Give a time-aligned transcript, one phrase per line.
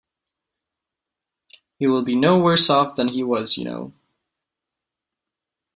[1.77, 3.93] He will be no worse off than he was, you know.